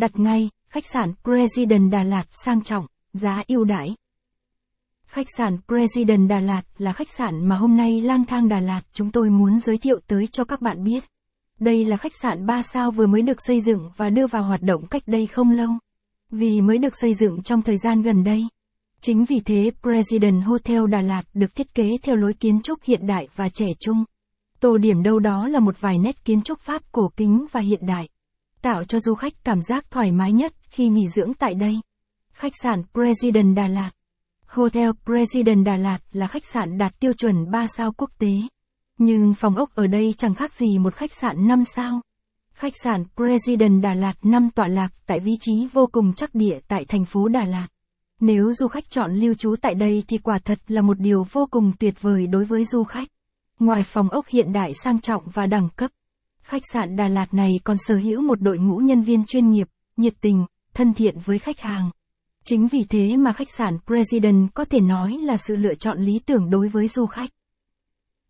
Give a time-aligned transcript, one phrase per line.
[0.00, 3.94] Đặt ngay, khách sạn President Đà Lạt sang trọng, giá ưu đãi.
[5.06, 8.80] Khách sạn President Đà Lạt là khách sạn mà hôm nay lang thang Đà Lạt
[8.92, 11.04] chúng tôi muốn giới thiệu tới cho các bạn biết.
[11.58, 14.62] Đây là khách sạn 3 sao vừa mới được xây dựng và đưa vào hoạt
[14.62, 15.70] động cách đây không lâu.
[16.30, 18.46] Vì mới được xây dựng trong thời gian gần đây.
[19.00, 23.06] Chính vì thế President Hotel Đà Lạt được thiết kế theo lối kiến trúc hiện
[23.06, 24.04] đại và trẻ trung.
[24.60, 27.86] Tô điểm đâu đó là một vài nét kiến trúc Pháp cổ kính và hiện
[27.86, 28.08] đại.
[28.62, 31.80] Tạo cho du khách cảm giác thoải mái nhất khi nghỉ dưỡng tại đây.
[32.32, 33.90] Khách sạn President Đà Lạt
[34.46, 38.32] Hotel President Đà Lạt là khách sạn đạt tiêu chuẩn 3 sao quốc tế.
[38.98, 42.00] Nhưng phòng ốc ở đây chẳng khác gì một khách sạn 5 sao.
[42.52, 46.58] Khách sạn President Đà Lạt 5 tọa lạc tại vị trí vô cùng chắc địa
[46.68, 47.66] tại thành phố Đà Lạt.
[48.20, 51.48] Nếu du khách chọn lưu trú tại đây thì quả thật là một điều vô
[51.50, 53.08] cùng tuyệt vời đối với du khách.
[53.58, 55.90] Ngoài phòng ốc hiện đại sang trọng và đẳng cấp,
[56.42, 59.68] khách sạn Đà Lạt này còn sở hữu một đội ngũ nhân viên chuyên nghiệp,
[59.96, 61.90] nhiệt tình, thân thiện với khách hàng.
[62.44, 66.18] Chính vì thế mà khách sạn President có thể nói là sự lựa chọn lý
[66.18, 67.30] tưởng đối với du khách.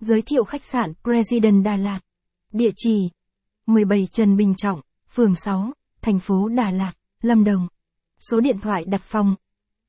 [0.00, 2.00] Giới thiệu khách sạn President Đà Lạt.
[2.53, 3.11] Địa chỉ
[3.66, 4.81] 17 Trần Bình Trọng,
[5.14, 5.72] phường 6,
[6.03, 7.69] thành phố Đà Lạt, Lâm Đồng.
[8.31, 9.34] Số điện thoại đặt phòng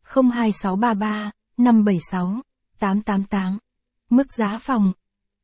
[0.03, 2.41] 02633 576
[2.79, 3.57] 888.
[4.09, 4.93] Mức giá phòng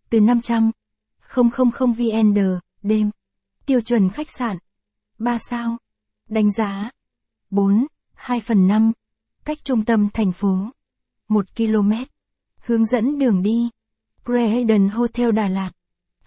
[0.09, 0.72] từ 500
[1.36, 2.39] 000 VND
[2.88, 3.11] đêm.
[3.66, 4.57] Tiêu chuẩn khách sạn
[5.19, 5.77] 3 sao.
[6.30, 6.91] Đánh giá
[7.49, 8.91] 4, 2 phần 5.
[9.45, 10.69] Cách trung tâm thành phố
[11.27, 11.91] 1 km.
[12.59, 13.69] Hướng dẫn đường đi
[14.25, 15.71] President Hotel Đà Lạt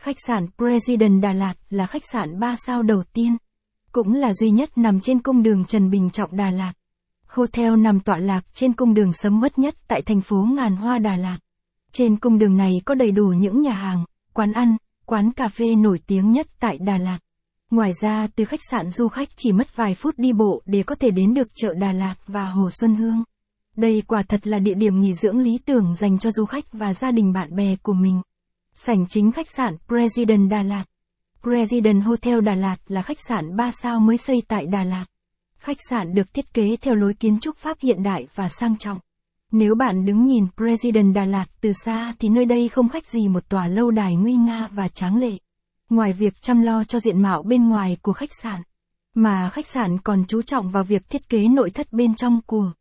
[0.00, 3.36] Khách sạn President Đà Lạt là khách sạn 3 sao đầu tiên,
[3.92, 6.72] cũng là duy nhất nằm trên cung đường Trần Bình Trọng Đà Lạt.
[7.26, 10.98] Hotel nằm tọa lạc trên cung đường sấm mất nhất tại thành phố Ngàn Hoa
[10.98, 11.38] Đà Lạt.
[11.92, 14.76] Trên cung đường này có đầy đủ những nhà hàng, quán ăn,
[15.10, 17.18] quán cà phê nổi tiếng nhất tại Đà Lạt.
[17.70, 20.94] Ngoài ra, từ khách sạn du khách chỉ mất vài phút đi bộ để có
[20.94, 23.24] thể đến được chợ Đà Lạt và Hồ Xuân Hương.
[23.76, 26.94] Đây quả thật là địa điểm nghỉ dưỡng lý tưởng dành cho du khách và
[26.94, 28.20] gia đình bạn bè của mình.
[28.74, 30.84] Sảnh chính khách sạn President Đà Lạt.
[31.42, 35.04] President Hotel Đà Lạt là khách sạn 3 sao mới xây tại Đà Lạt.
[35.58, 38.98] Khách sạn được thiết kế theo lối kiến trúc Pháp hiện đại và sang trọng.
[39.52, 43.28] Nếu bạn đứng nhìn President Đà Lạt từ xa thì nơi đây không khác gì
[43.28, 45.32] một tòa lâu đài nguy nga và tráng lệ.
[45.88, 48.62] Ngoài việc chăm lo cho diện mạo bên ngoài của khách sạn,
[49.14, 52.72] mà khách sạn còn chú trọng vào việc thiết kế nội thất bên trong của